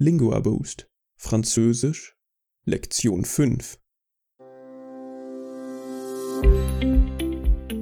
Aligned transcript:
Lingua 0.00 0.38
Boost. 0.38 0.88
Französisch. 1.16 2.14
Lektion 2.64 3.24
5. 3.24 3.80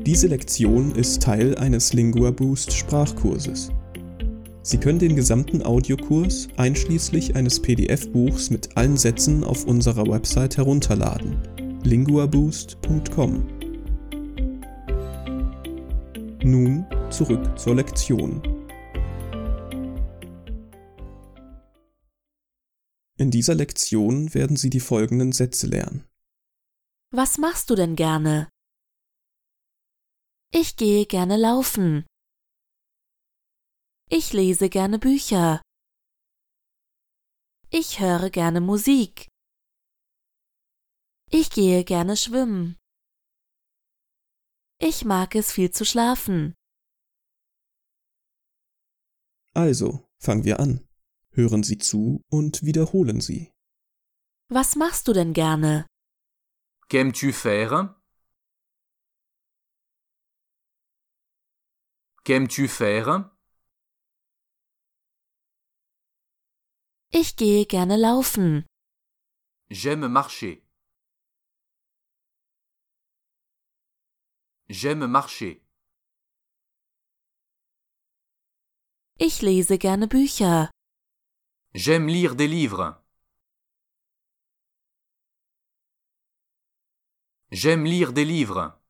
Diese 0.06 0.26
Lektion 0.26 0.94
ist 0.94 1.22
Teil 1.22 1.58
eines 1.58 1.92
Lingua 1.92 2.30
Boost 2.30 2.72
Sprachkurses. 2.72 3.68
Sie 4.62 4.78
können 4.78 4.98
den 4.98 5.14
gesamten 5.14 5.60
Audiokurs 5.60 6.48
einschließlich 6.56 7.36
eines 7.36 7.60
PDF-Buchs 7.60 8.48
mit 8.48 8.78
allen 8.78 8.96
Sätzen 8.96 9.44
auf 9.44 9.66
unserer 9.66 10.06
Website 10.06 10.56
herunterladen. 10.56 11.36
linguaboost.com. 11.82 13.46
Nun 16.42 16.86
zurück 17.10 17.58
zur 17.58 17.74
Lektion. 17.74 18.55
In 23.26 23.32
dieser 23.32 23.56
Lektion 23.56 24.34
werden 24.34 24.56
Sie 24.56 24.70
die 24.70 24.78
folgenden 24.78 25.32
Sätze 25.32 25.66
lernen. 25.66 26.08
Was 27.10 27.38
machst 27.38 27.70
du 27.70 27.74
denn 27.74 27.96
gerne? 27.96 28.48
Ich 30.52 30.76
gehe 30.76 31.06
gerne 31.06 31.36
laufen. 31.36 32.06
Ich 34.08 34.32
lese 34.32 34.68
gerne 34.68 35.00
Bücher. 35.00 35.60
Ich 37.70 37.98
höre 37.98 38.30
gerne 38.30 38.60
Musik. 38.60 39.26
Ich 41.32 41.50
gehe 41.50 41.82
gerne 41.82 42.16
schwimmen. 42.16 42.76
Ich 44.78 45.04
mag 45.04 45.34
es 45.34 45.50
viel 45.50 45.72
zu 45.72 45.84
schlafen. 45.84 46.54
Also, 49.52 50.08
fangen 50.20 50.44
wir 50.44 50.60
an. 50.60 50.85
Hören 51.38 51.62
Sie 51.62 51.76
zu 51.76 52.24
und 52.30 52.62
wiederholen 52.62 53.20
Sie. 53.20 53.52
Was 54.48 54.74
machst 54.74 55.06
du 55.06 55.12
denn 55.12 55.34
gerne? 55.34 55.86
Qu'aimes-tu 56.88 57.32
faire 57.34 57.94
Qu'aimes-tu 62.24 62.68
faire 62.68 63.36
Ich 67.10 67.36
gehe 67.36 67.66
gerne 67.66 67.96
laufen. 67.98 68.64
J'aime 69.68 70.08
marcher. 70.08 70.62
J'aime 74.68 75.06
marcher. 75.06 75.56
Ich 79.18 79.42
lese 79.42 79.76
gerne 79.78 80.08
Bücher. 80.08 80.70
J'aime 81.74 82.08
lire 82.08 82.34
des 82.36 82.48
livres. 82.48 83.02
J'aime 87.50 87.84
lire 87.84 88.12
des 88.12 88.24
livres. 88.24 88.80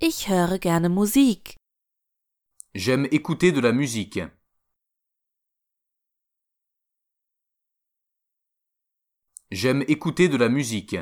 Ich 0.00 0.28
höre 0.28 0.58
gerne 0.58 0.88
Musik. 0.88 1.56
J'aime 2.74 3.06
écouter 3.10 3.52
de 3.52 3.60
la 3.60 3.72
musique. 3.72 4.20
J'aime 9.50 9.82
écouter 9.88 10.28
de 10.28 10.36
la 10.36 10.48
musique. 10.48 10.96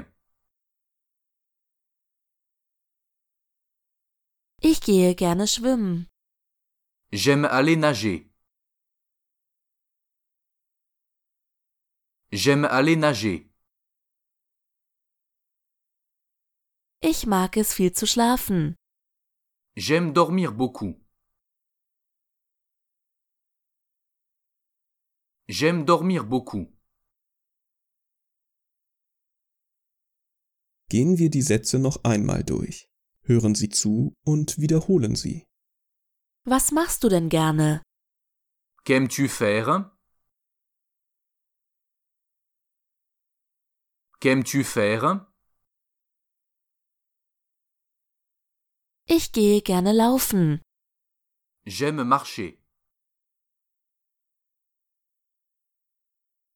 Ich 4.63 4.81
gehe 4.81 5.15
gerne 5.15 5.47
schwimmen. 5.47 6.09
J'aime 7.11 7.47
aller 7.47 7.77
nager. 7.77 8.31
J'aime 12.31 12.67
aller 12.67 12.97
nager. 12.97 13.51
Ich 17.01 17.27
mag 17.27 17.57
es 17.57 17.73
viel 17.73 17.93
zu 17.93 18.07
schlafen. 18.07 18.77
J'aime 19.75 20.13
dormir 20.13 20.53
beaucoup. 20.53 21.01
J'aime 25.49 25.87
dormir 25.87 26.25
beaucoup. 26.25 26.69
Gehen 30.91 31.17
wir 31.17 31.31
die 31.31 31.43
Sätze 31.43 31.79
noch 31.79 32.05
einmal 32.05 32.45
durch. 32.45 32.91
Hören 33.23 33.55
Sie 33.55 33.71
zu 33.71 34.15
und 34.27 34.59
wiederholen 34.59 35.17
Sie. 35.17 35.48
Was 36.51 36.73
machst 36.73 37.05
du 37.05 37.11
denn 37.11 37.29
gerne? 37.29 37.83
Qu'aimes-tu 38.85 39.29
faire 39.29 39.91
Qu'aimes-tu 44.21 44.65
faire 44.65 45.27
Ich 49.07 49.33
gehe 49.33 49.61
gerne 49.61 49.93
laufen. 49.93 50.63
J'aime 51.67 52.03
marcher. 52.05 52.59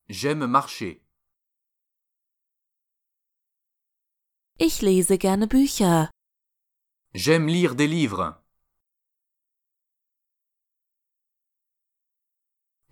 J'aime 0.08 0.46
marcher. 0.46 1.02
Ich 4.58 4.80
lese 4.80 5.18
gerne 5.18 5.46
Bücher. 5.48 6.08
J'aime 7.12 7.46
lire 7.46 7.74
des 7.74 7.88
livres. 7.88 8.41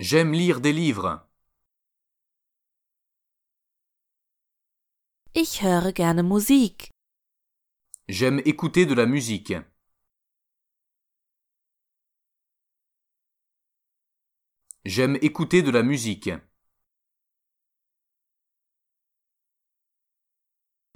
J'aime 0.02 0.32
lire 0.32 0.62
des 0.62 0.72
livres. 0.72 1.28
Ich 5.34 5.60
höre 5.62 5.92
gerne 5.92 6.22
Musik. 6.22 6.90
J'aime 8.08 8.40
écouter 8.46 8.86
de 8.86 8.94
la 8.94 9.04
musique. 9.04 9.52
J'aime 14.86 15.18
écouter 15.20 15.60
de 15.60 15.70
la 15.70 15.82
musique. 15.82 16.30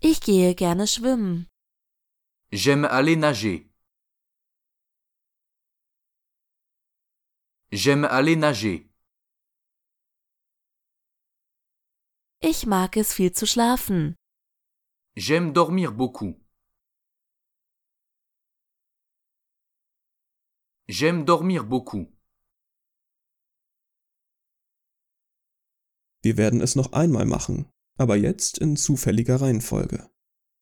Ich 0.00 0.20
gehe 0.20 0.54
gerne 0.54 0.86
schwimmen. 0.86 1.46
J'aime 2.52 2.86
aller 2.86 3.16
nager. 3.16 3.70
J'aime 7.70 8.06
aller 8.06 8.36
nager. 8.36 8.93
Ich 12.46 12.66
mag 12.66 12.94
es 12.98 13.14
viel 13.14 13.32
zu 13.32 13.46
schlafen. 13.46 14.16
J'aime 15.16 15.54
dormir 15.54 15.90
beaucoup. 15.92 16.36
J'aime 20.86 21.24
dormir 21.24 21.62
beaucoup. 21.64 22.12
Wir 26.22 26.36
werden 26.36 26.60
es 26.60 26.76
noch 26.76 26.92
einmal 26.92 27.24
machen, 27.24 27.70
aber 27.96 28.16
jetzt 28.16 28.58
in 28.58 28.76
zufälliger 28.76 29.40
Reihenfolge. 29.40 30.10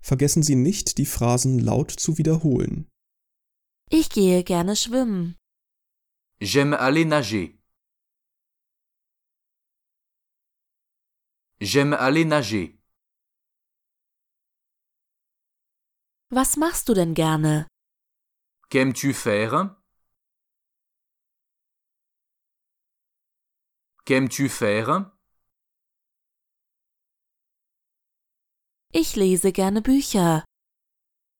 Vergessen 0.01 0.45
Sie 0.45 0.55
nicht, 0.55 0.99
die 0.99 1.07
Phrasen 1.07 1.59
laut 1.59 1.91
zu 1.91 2.17
wiederholen. 2.17 2.89
Ich 3.91 4.09
gehe 4.09 4.45
gerne 4.45 4.77
schwimmen. 4.77 5.37
J'aime 6.41 6.77
aller 6.77 7.05
nager. 7.05 7.49
J'aime 11.63 11.93
aller 11.93 12.25
nager. 12.25 12.77
Was 16.31 16.57
machst 16.57 16.89
du 16.89 16.95
denn 16.95 17.15
gerne? 17.15 17.69
Qu'aimes-tu 18.69 19.15
faire? 19.15 19.77
Qu'aimes-tu 24.05 24.49
faire? 24.49 25.13
Ich 28.93 29.15
lese 29.15 29.53
gerne 29.53 29.83
Bücher. 29.83 30.43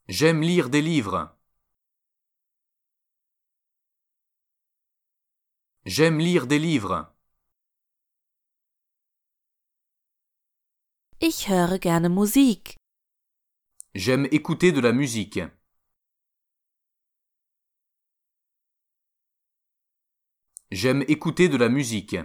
J'aime 0.09 0.43
lire 0.43 0.71
des 0.71 0.83
livres. 0.83 1.37
J'aime 5.85 6.21
lire 6.21 6.47
des 6.47 6.61
livres. 6.61 7.12
Ich 11.25 11.49
höre 11.49 11.79
gerne 11.79 12.09
Musik. 12.09 12.75
J'aime 13.95 14.27
écouter 14.33 14.73
de 14.73 14.81
la 14.81 14.93
musique. 14.93 15.39
J'aime 20.73 21.03
écouter 21.07 21.49
de 21.49 21.57
la 21.57 21.69
musique. 21.69 22.17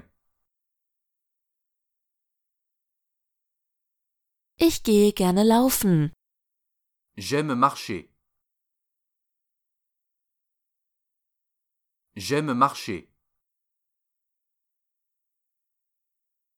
Ich 4.57 4.81
gehe 4.81 5.13
gerne 5.13 5.43
laufen. 5.43 6.11
J'aime 7.17 7.53
marcher. 7.53 8.09
J'aime 12.15 12.55
marcher. 12.55 13.07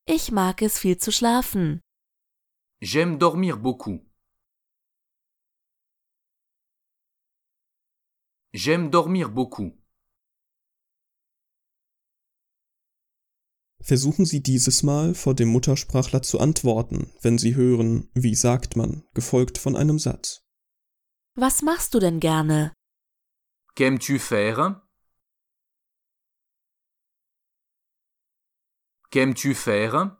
Ich 0.05 0.31
mag 0.31 0.61
es 0.61 0.79
viel 0.79 0.97
zu 0.97 1.11
schlafen. 1.11 1.81
J'aime 2.81 3.17
dormir 3.17 3.57
beaucoup. 3.57 3.99
J'aime 8.53 8.89
dormir 8.89 9.29
beaucoup. 9.29 9.77
Versuchen 13.81 14.25
Sie 14.25 14.41
dieses 14.41 14.83
Mal 14.83 15.13
vor 15.13 15.35
dem 15.35 15.49
Muttersprachler 15.49 16.21
zu 16.21 16.39
antworten, 16.39 17.11
wenn 17.21 17.37
Sie 17.37 17.55
hören, 17.55 18.09
wie 18.13 18.35
sagt 18.35 18.75
man, 18.75 19.03
gefolgt 19.13 19.57
von 19.57 19.75
einem 19.75 19.99
Satz. 19.99 20.45
Was 21.35 21.61
machst 21.61 21.93
du 21.93 21.99
denn 21.99 22.19
gerne? 22.19 22.73
Qu'aimes-tu 23.75 24.19
faire 24.19 24.87
Qu'aimes-tu 29.11 29.53
faire 29.55 30.18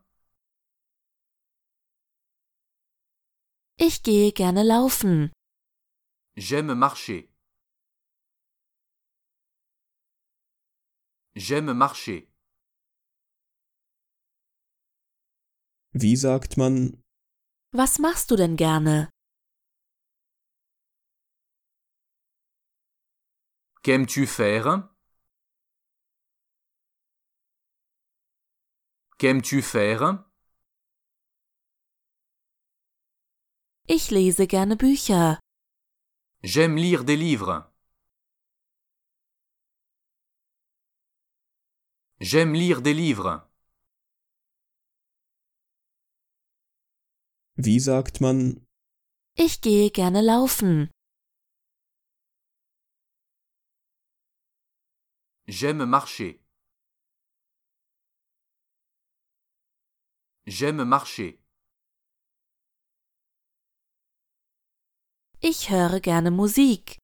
Ich 3.81 4.03
gehe 4.03 4.33
gerne 4.33 4.63
laufen. 4.63 5.31
J'aime 6.35 6.75
marcher. 6.75 7.23
J'aime 11.35 11.73
marcher. 11.73 12.27
Wie 15.93 16.15
sagt 16.17 16.57
man, 16.57 17.01
Was 17.71 17.99
machst 17.99 18.31
du 18.31 18.35
denn 18.35 18.57
gerne? 18.57 19.09
Qu'aimes-tu 23.83 24.27
faire 24.27 24.89
Qu'aimes-tu 29.17 29.61
faire 29.61 30.28
Ich 33.91 34.12
lese 34.12 34.45
gerne 34.45 34.75
Bücher. 34.77 35.39
J'aime 36.44 36.77
lire 36.77 37.03
des 37.03 37.15
livres. 37.18 37.74
J'aime 42.19 42.53
lire 42.53 42.81
des 42.83 42.94
livres. 42.94 43.50
wie 47.56 47.80
sagt 47.80 48.21
man, 48.21 48.63
Ich 49.36 49.62
gehe 49.62 49.89
gerne 49.89 50.21
laufen. 50.21 50.92
J'aime 55.47 55.85
marcher. 55.88 56.39
J'aime 60.45 60.85
marcher. 60.85 61.39
Ich 65.41 65.69
höre 65.69 66.01
gerne 66.01 66.31
Musik. 66.31 67.00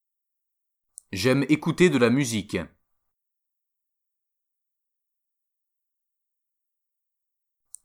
J'aime 1.13 1.43
écouter 1.47 1.89
de 1.89 1.97
la 1.97 2.09
musique. 2.09 2.57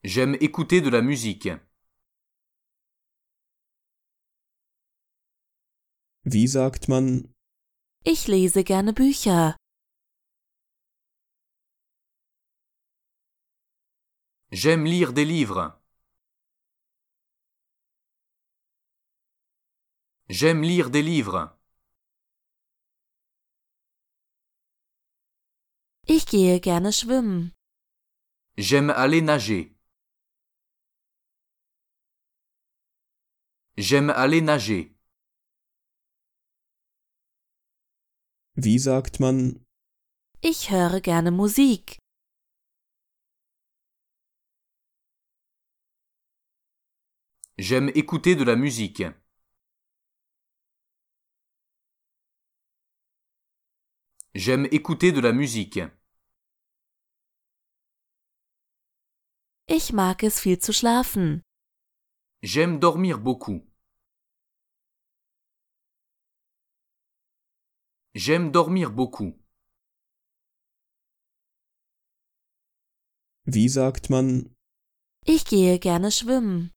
J'aime 0.02 0.34
écouter 0.40 0.80
de 0.80 0.90
la 0.90 1.02
musique. 1.02 1.48
wie 6.24 6.48
sagt 6.48 6.88
man, 6.88 7.32
Ich 8.04 8.26
lese 8.28 8.64
gerne 8.64 8.92
Bücher. 8.92 9.54
J'aime 14.50 14.84
lire 14.84 15.12
des 15.12 15.24
livres. 15.24 15.79
J'aime 20.32 20.62
lire 20.62 20.90
des 20.90 21.02
livres. 21.02 21.58
Ich 26.06 26.24
gehe 26.26 26.60
gerne 26.60 26.92
schwimmen. 26.92 27.52
J'aime 28.56 28.90
aller 28.90 29.22
nager. 29.22 29.74
J'aime 33.76 34.10
aller 34.10 34.40
nager. 34.40 34.94
wie 38.54 38.78
sagt 38.78 39.18
man, 39.18 39.64
Ich 40.42 40.70
höre 40.70 41.00
gerne 41.00 41.32
Musik. 41.32 41.98
J'aime 47.58 47.90
écouter 47.94 48.36
de 48.36 48.44
la 48.44 48.54
musique. 48.56 49.02
J'aime 54.34 54.66
écouter 54.70 55.12
de 55.12 55.20
la 55.20 55.32
musique. 55.32 55.80
Ich 59.66 59.92
mag 59.92 60.22
es 60.22 60.40
viel 60.40 60.58
zu 60.58 60.72
schlafen. 60.72 61.42
J'aime 62.42 62.78
dormir 62.78 63.18
beaucoup. 63.18 63.60
J'aime 68.14 68.50
dormir 68.50 68.90
beaucoup. 68.90 69.34
wie 73.46 73.68
sagt 73.68 74.10
man, 74.10 74.54
Ich 75.24 75.44
gehe 75.44 75.78
gerne 75.78 76.10
schwimmen. 76.12 76.70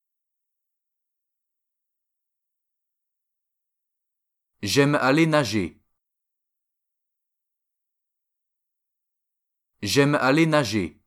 J'aime 4.61 4.95
aller 4.95 5.27
nager. 5.27 5.82
J'aime 9.83 10.15
aller 10.15 10.45
nager. 10.45 10.97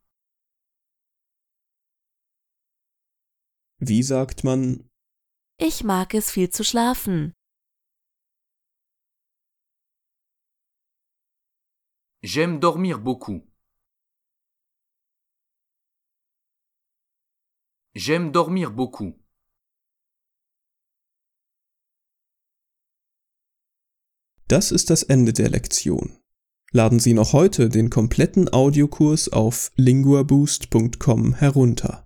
wie 3.79 4.03
sagt 4.03 4.45
man, 4.45 4.91
Ich 5.59 5.83
mag 5.83 6.13
es 6.13 6.31
viel 6.31 6.51
zu 6.51 6.63
schlafen. 6.63 7.33
J'aime 12.23 12.61
dormir 12.61 12.99
beaucoup. 12.99 13.41
J'aime 17.95 18.31
dormir 18.33 18.71
beaucoup. 18.71 19.15
Das 24.49 24.71
ist 24.71 24.91
das 24.91 25.03
Ende 25.03 25.33
der 25.33 25.49
Lektion. 25.49 26.26
Laden 26.73 26.99
Sie 26.99 27.15
noch 27.15 27.33
heute 27.33 27.69
den 27.69 27.91
kompletten 27.91 28.53
Audiokurs 28.53 29.33
auf 29.33 29.71
linguaboost.com 29.77 31.35
herunter. 31.35 32.06